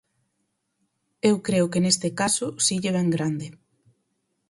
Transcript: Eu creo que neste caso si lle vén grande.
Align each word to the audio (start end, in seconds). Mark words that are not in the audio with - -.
Eu 1.29 1.35
creo 1.47 1.71
que 1.71 1.83
neste 1.83 2.09
caso 2.19 2.47
si 2.65 2.75
lle 2.81 2.95
vén 2.97 3.09
grande. 3.15 3.47